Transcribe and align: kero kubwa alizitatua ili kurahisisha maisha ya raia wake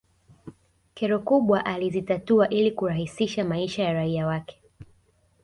kero 0.93 1.19
kubwa 1.19 1.65
alizitatua 1.65 2.49
ili 2.49 2.71
kurahisisha 2.71 3.45
maisha 3.45 3.83
ya 3.83 3.93
raia 3.93 4.27
wake 4.27 4.61